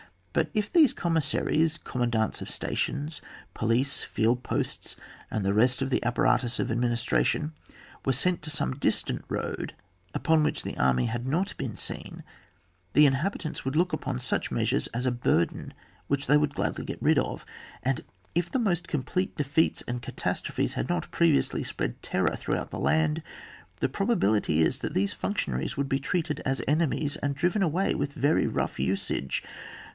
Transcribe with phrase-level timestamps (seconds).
[0.33, 3.21] But if iJiese commissaries, com mandants of stations,
[3.53, 4.95] police, fieldposts,
[5.29, 7.51] and the rest of the apparatus of admini stration,
[8.03, 9.75] were sent to some distant road
[10.15, 12.23] upon which the army had not been seen,
[12.93, 15.71] the inhabitants then would look upon such measures as a burden
[16.07, 17.45] which they would gladly get rid of,
[17.83, 22.79] and if the most complete defeats and catastrophes had not previously spread terror throughout the
[22.79, 23.21] land,
[23.81, 27.93] the probability is that these functionaries would be treated as ene mies, and driven away
[27.93, 29.43] with very rough usage.